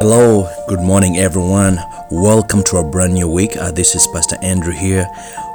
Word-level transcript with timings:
Hello, 0.00 0.48
good 0.68 0.80
morning, 0.80 1.18
everyone. 1.18 1.80
Welcome 2.08 2.62
to 2.66 2.76
a 2.76 2.88
brand 2.88 3.14
new 3.14 3.26
week. 3.26 3.56
Uh, 3.56 3.72
this 3.72 3.96
is 3.96 4.06
Pastor 4.14 4.36
Andrew 4.42 4.72
here 4.72 5.04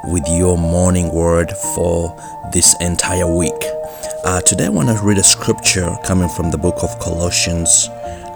with 0.08 0.22
your 0.28 0.58
morning 0.58 1.10
word 1.14 1.50
for 1.74 2.14
this 2.52 2.76
entire 2.78 3.26
week. 3.26 3.56
Uh, 4.22 4.42
today, 4.42 4.66
I 4.66 4.68
want 4.68 4.90
to 4.90 5.02
read 5.02 5.16
a 5.16 5.24
scripture 5.24 5.96
coming 6.04 6.28
from 6.28 6.50
the 6.50 6.58
book 6.58 6.82
of 6.82 6.98
Colossians, 6.98 7.88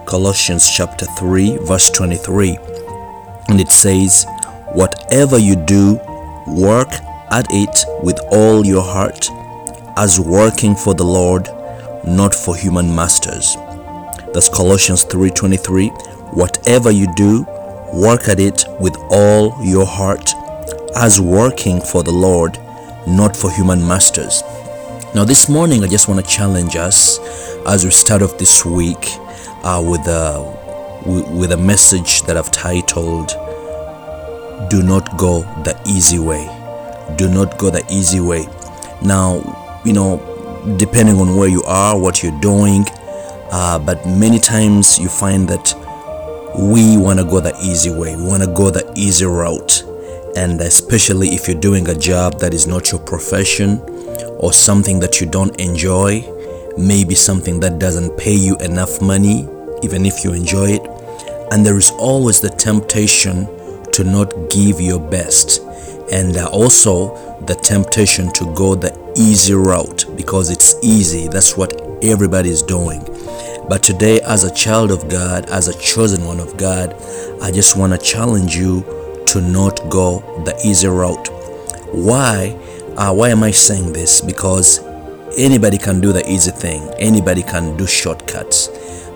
Colossians 0.06 0.70
chapter 0.74 1.04
3, 1.04 1.58
verse 1.66 1.90
23. 1.90 2.56
And 3.48 3.60
it 3.60 3.68
says, 3.68 4.24
Whatever 4.72 5.36
you 5.36 5.56
do, 5.56 5.96
work 6.46 6.88
at 7.30 7.44
it 7.50 7.84
with 8.02 8.18
all 8.32 8.64
your 8.64 8.82
heart, 8.82 9.28
as 9.98 10.18
working 10.18 10.74
for 10.74 10.94
the 10.94 11.04
Lord, 11.04 11.50
not 12.02 12.34
for 12.34 12.56
human 12.56 12.94
masters. 12.94 13.58
That's 14.38 14.48
Colossians 14.48 15.02
3:23. 15.02 15.88
Whatever 16.30 16.92
you 16.92 17.12
do, 17.16 17.44
work 17.92 18.28
at 18.28 18.38
it 18.38 18.66
with 18.78 18.96
all 19.10 19.52
your 19.60 19.84
heart, 19.84 20.32
as 20.94 21.20
working 21.20 21.80
for 21.80 22.04
the 22.04 22.12
Lord, 22.12 22.56
not 23.04 23.36
for 23.36 23.50
human 23.50 23.84
masters. 23.84 24.44
Now, 25.12 25.24
this 25.24 25.48
morning, 25.48 25.82
I 25.82 25.88
just 25.88 26.06
want 26.06 26.24
to 26.24 26.30
challenge 26.30 26.76
us 26.76 27.18
as 27.66 27.84
we 27.84 27.90
start 27.90 28.22
off 28.22 28.38
this 28.38 28.64
week 28.64 29.08
uh, 29.64 29.82
with 29.84 30.06
a 30.06 30.38
with 31.34 31.50
a 31.50 31.56
message 31.56 32.22
that 32.26 32.36
I've 32.36 32.52
titled 32.52 33.30
"Do 34.70 34.84
not 34.84 35.16
go 35.16 35.40
the 35.64 35.74
easy 35.84 36.20
way." 36.20 36.46
Do 37.16 37.28
not 37.28 37.58
go 37.58 37.70
the 37.70 37.84
easy 37.90 38.20
way. 38.20 38.46
Now, 39.02 39.80
you 39.84 39.94
know, 39.94 40.22
depending 40.76 41.18
on 41.18 41.34
where 41.34 41.48
you 41.48 41.64
are, 41.64 41.98
what 41.98 42.22
you're 42.22 42.40
doing, 42.40 42.86
uh, 43.50 43.78
but 43.78 44.06
many 44.06 44.38
times 44.38 44.98
you 44.98 45.08
find 45.08 45.48
that 45.48 45.74
we 46.58 46.96
want 46.96 47.18
to 47.18 47.24
go 47.24 47.40
the 47.40 47.56
easy 47.62 47.90
way. 47.90 48.16
We 48.16 48.22
want 48.22 48.42
to 48.42 48.52
go 48.52 48.70
the 48.70 48.90
easy 48.96 49.24
route. 49.24 49.84
And 50.36 50.60
especially 50.60 51.28
if 51.28 51.48
you're 51.48 51.60
doing 51.60 51.88
a 51.88 51.94
job 51.94 52.40
that 52.40 52.52
is 52.52 52.66
not 52.66 52.90
your 52.90 53.00
profession 53.00 53.80
or 54.38 54.52
something 54.52 55.00
that 55.00 55.20
you 55.20 55.26
don't 55.26 55.58
enjoy, 55.60 56.24
maybe 56.76 57.14
something 57.14 57.60
that 57.60 57.78
doesn't 57.78 58.16
pay 58.18 58.34
you 58.34 58.56
enough 58.58 59.00
money, 59.00 59.48
even 59.82 60.04
if 60.04 60.24
you 60.24 60.32
enjoy 60.32 60.70
it. 60.70 60.82
And 61.50 61.64
there 61.64 61.76
is 61.76 61.90
always 61.92 62.40
the 62.40 62.50
temptation 62.50 63.46
to 63.92 64.04
not 64.04 64.50
give 64.50 64.80
your 64.80 65.00
best. 65.00 65.62
And 66.12 66.36
uh, 66.36 66.48
also 66.48 67.16
the 67.46 67.54
temptation 67.54 68.32
to 68.34 68.52
go 68.54 68.74
the 68.74 68.92
easy 69.16 69.54
route 69.54 70.04
because 70.16 70.50
it's 70.50 70.74
easy. 70.82 71.28
That's 71.28 71.56
what 71.56 71.80
everybody 72.02 72.50
is 72.50 72.62
doing. 72.62 73.02
But 73.68 73.82
today, 73.82 74.20
as 74.22 74.44
a 74.44 74.54
child 74.54 74.90
of 74.90 75.10
God, 75.10 75.50
as 75.50 75.68
a 75.68 75.78
chosen 75.78 76.24
one 76.24 76.40
of 76.40 76.56
God, 76.56 76.94
I 77.42 77.50
just 77.50 77.76
want 77.76 77.92
to 77.92 77.98
challenge 77.98 78.56
you 78.56 78.82
to 79.26 79.42
not 79.42 79.90
go 79.90 80.20
the 80.46 80.58
easy 80.64 80.88
route. 80.88 81.28
Why? 81.92 82.56
Uh, 82.96 83.12
why 83.12 83.28
am 83.28 83.42
I 83.42 83.50
saying 83.50 83.92
this? 83.92 84.22
Because 84.22 84.80
anybody 85.36 85.76
can 85.76 86.00
do 86.00 86.12
the 86.12 86.26
easy 86.30 86.50
thing, 86.50 86.88
anybody 86.98 87.42
can 87.42 87.76
do 87.76 87.86
shortcuts. 87.86 88.68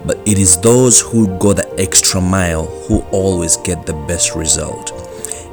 But 0.05 0.19
it 0.27 0.39
is 0.39 0.61
those 0.61 1.01
who 1.01 1.39
go 1.39 1.55
the 1.55 1.73
extra 1.81 2.21
mile 2.21 2.67
who 2.87 3.01
always 3.11 3.57
get 3.59 3.87
the 3.87 3.95
best 4.07 4.35
result 4.35 5.02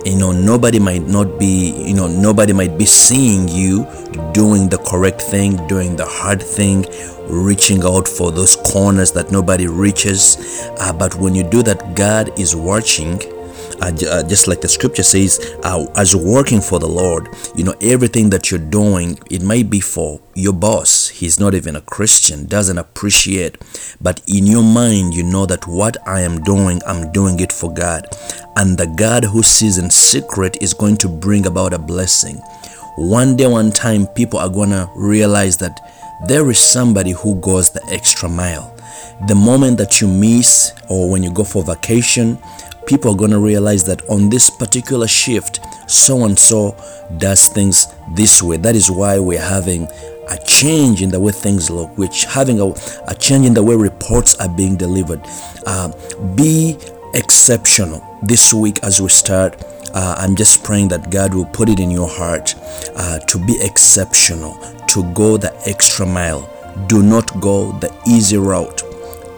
you 0.05 0.15
know 0.15 0.31
nobody 0.31 0.79
might 0.79 1.03
not 1.07 1.39
be 1.39 1.71
you 1.85 1.93
know 1.93 2.07
nobody 2.07 2.53
might 2.53 2.77
be 2.77 2.85
seeing 2.85 3.47
you 3.47 3.85
doing 4.33 4.69
the 4.69 4.77
correct 4.87 5.21
thing 5.21 5.55
doing 5.67 5.95
the 5.95 6.05
hard 6.05 6.41
thing 6.41 6.85
reaching 7.27 7.83
out 7.83 8.07
for 8.07 8.31
those 8.31 8.55
corners 8.55 9.11
that 9.11 9.31
nobody 9.31 9.67
reaches. 9.67 10.67
Uh, 10.79 10.91
but 10.91 11.13
when 11.15 11.35
you 11.35 11.43
do 11.43 11.61
that 11.63 11.95
god 11.95 12.31
is 12.39 12.55
watching 12.55 13.19
uh, 13.81 13.91
uh, 14.09 14.27
just 14.27 14.47
like 14.47 14.61
the 14.61 14.67
scripture 14.67 15.03
says, 15.03 15.55
uh, 15.63 15.85
as 15.95 16.15
working 16.15 16.61
for 16.61 16.79
the 16.79 16.87
Lord, 16.87 17.29
you 17.55 17.63
know, 17.63 17.75
everything 17.81 18.29
that 18.31 18.51
you're 18.51 18.59
doing, 18.59 19.17
it 19.29 19.41
might 19.41 19.69
be 19.69 19.79
for 19.79 20.19
your 20.35 20.53
boss. 20.53 21.07
He's 21.07 21.39
not 21.39 21.53
even 21.53 21.75
a 21.75 21.81
Christian, 21.81 22.45
doesn't 22.45 22.77
appreciate. 22.77 23.57
But 24.01 24.21
in 24.27 24.45
your 24.47 24.63
mind, 24.63 25.13
you 25.13 25.23
know 25.23 25.45
that 25.45 25.67
what 25.67 25.97
I 26.07 26.21
am 26.21 26.43
doing, 26.43 26.81
I'm 26.85 27.11
doing 27.11 27.39
it 27.39 27.51
for 27.51 27.73
God. 27.73 28.07
And 28.57 28.77
the 28.77 28.87
God 28.87 29.23
who 29.23 29.43
sees 29.43 29.77
in 29.77 29.89
secret 29.89 30.57
is 30.61 30.73
going 30.73 30.97
to 30.97 31.07
bring 31.07 31.47
about 31.47 31.73
a 31.73 31.79
blessing. 31.79 32.41
One 32.97 33.37
day, 33.37 33.47
one 33.47 33.71
time, 33.71 34.07
people 34.07 34.39
are 34.39 34.49
going 34.49 34.71
to 34.71 34.89
realize 34.95 35.57
that 35.57 35.79
there 36.27 36.49
is 36.49 36.59
somebody 36.59 37.11
who 37.11 37.39
goes 37.39 37.69
the 37.69 37.85
extra 37.89 38.27
mile. 38.27 38.75
The 39.27 39.35
moment 39.35 39.77
that 39.77 40.01
you 40.01 40.07
miss, 40.07 40.73
or 40.89 41.09
when 41.09 41.23
you 41.23 41.31
go 41.31 41.45
for 41.45 41.63
vacation, 41.63 42.37
people 42.89 43.13
are 43.13 43.15
going 43.15 43.29
to 43.29 43.39
realize 43.39 43.83
that 43.83 44.01
on 44.09 44.29
this 44.29 44.49
particular 44.49 45.07
shift, 45.07 45.59
so 45.87 46.25
and 46.25 46.37
so 46.37 46.75
does 47.17 47.47
things 47.47 47.87
this 48.15 48.41
way. 48.41 48.57
That 48.57 48.75
is 48.75 48.89
why 48.89 49.19
we're 49.19 49.39
having 49.39 49.87
a 50.27 50.37
change 50.43 51.03
in 51.03 51.09
the 51.09 51.19
way 51.19 51.31
things 51.31 51.69
look, 51.69 51.95
which 51.99 52.25
having 52.25 52.59
a, 52.59 52.73
a 53.07 53.13
change 53.13 53.45
in 53.45 53.53
the 53.53 53.61
way 53.61 53.75
reports 53.75 54.35
are 54.39 54.49
being 54.49 54.75
delivered. 54.75 55.21
Uh, 55.67 55.91
be 56.35 56.77
exceptional 57.13 58.03
this 58.23 58.55
week 58.55 58.83
as 58.83 58.99
we 58.99 59.09
start. 59.09 59.63
Uh, 59.93 60.15
I'm 60.17 60.35
just 60.35 60.63
praying 60.63 60.87
that 60.87 61.11
God 61.11 61.35
will 61.35 61.45
put 61.45 61.69
it 61.69 61.79
in 61.79 61.91
your 61.91 62.09
heart 62.09 62.55
uh, 62.95 63.19
to 63.19 63.37
be 63.37 63.55
exceptional, 63.61 64.57
to 64.87 65.03
go 65.13 65.37
the 65.37 65.53
extra 65.67 66.07
mile. 66.07 66.49
Do 66.87 67.03
not 67.03 67.39
go 67.39 67.71
the 67.73 67.95
easy 68.07 68.37
route 68.37 68.78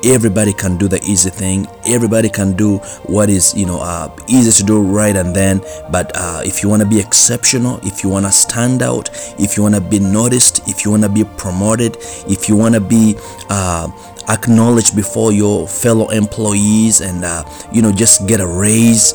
everybody 0.03 0.53
can 0.53 0.77
do 0.77 0.87
the 0.87 0.99
easy 1.03 1.29
thing 1.29 1.67
everybody 1.87 2.29
can 2.29 2.53
do 2.53 2.77
what 3.05 3.29
is 3.29 3.53
you 3.55 3.65
know 3.65 3.79
uh, 3.81 4.13
easy 4.27 4.51
to 4.51 4.63
do 4.63 4.81
right 4.81 5.15
and 5.15 5.35
then 5.35 5.59
but 5.91 6.11
uh, 6.15 6.41
if 6.43 6.63
you 6.63 6.69
want 6.69 6.81
to 6.81 6.87
be 6.87 6.99
exceptional 6.99 7.79
if 7.83 8.03
you 8.03 8.09
want 8.09 8.25
to 8.25 8.31
stand 8.31 8.81
out 8.81 9.09
if 9.39 9.57
you 9.57 9.63
want 9.63 9.75
to 9.75 9.81
be 9.81 9.99
noticed 9.99 10.67
if 10.67 10.83
you 10.83 10.91
want 10.91 11.03
to 11.03 11.09
be 11.09 11.23
promoted 11.37 11.97
if 12.27 12.49
you 12.49 12.55
want 12.55 12.73
to 12.73 12.81
be 12.81 13.15
uh, 13.49 13.89
acknowledged 14.29 14.95
before 14.95 15.31
your 15.31 15.67
fellow 15.67 16.09
employees 16.09 17.01
and 17.01 17.23
uh, 17.23 17.43
you 17.71 17.81
know 17.81 17.91
just 17.91 18.27
get 18.27 18.39
a 18.39 18.47
raise 18.47 19.13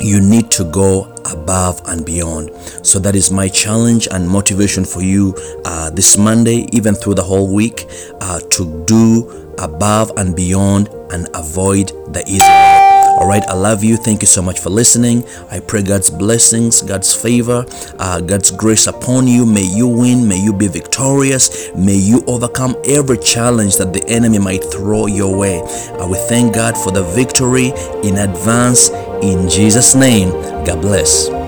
you 0.00 0.20
need 0.20 0.50
to 0.50 0.64
go 0.64 1.12
above 1.30 1.82
and 1.86 2.04
beyond. 2.04 2.50
So 2.86 2.98
that 3.00 3.14
is 3.14 3.30
my 3.30 3.48
challenge 3.48 4.08
and 4.10 4.28
motivation 4.28 4.84
for 4.84 5.02
you 5.02 5.34
uh, 5.64 5.90
this 5.90 6.16
Monday, 6.16 6.66
even 6.72 6.94
through 6.94 7.14
the 7.14 7.22
whole 7.22 7.52
week, 7.52 7.86
uh, 8.20 8.40
to 8.40 8.84
do 8.86 9.49
above 9.60 10.12
and 10.16 10.34
beyond 10.34 10.88
and 11.12 11.28
avoid 11.34 11.88
the 12.12 12.22
easy 12.26 12.40
way. 12.40 12.90
All 13.20 13.28
right, 13.28 13.42
I 13.48 13.52
love 13.52 13.84
you. 13.84 13.98
Thank 13.98 14.22
you 14.22 14.26
so 14.26 14.40
much 14.40 14.60
for 14.60 14.70
listening. 14.70 15.24
I 15.50 15.60
pray 15.60 15.82
God's 15.82 16.08
blessings, 16.08 16.80
God's 16.80 17.14
favor, 17.14 17.66
uh, 17.98 18.20
God's 18.22 18.50
grace 18.50 18.86
upon 18.86 19.26
you. 19.26 19.44
May 19.44 19.64
you 19.64 19.86
win. 19.86 20.26
May 20.26 20.42
you 20.42 20.54
be 20.54 20.68
victorious. 20.68 21.70
May 21.74 21.96
you 21.96 22.24
overcome 22.26 22.76
every 22.86 23.18
challenge 23.18 23.76
that 23.76 23.92
the 23.92 24.02
enemy 24.08 24.38
might 24.38 24.64
throw 24.64 25.06
your 25.06 25.36
way. 25.36 25.60
I 25.60 26.06
will 26.06 26.28
thank 26.28 26.54
God 26.54 26.78
for 26.78 26.92
the 26.92 27.02
victory 27.02 27.72
in 28.02 28.16
advance. 28.16 28.88
In 29.22 29.50
Jesus' 29.50 29.94
name, 29.94 30.30
God 30.64 30.80
bless. 30.80 31.39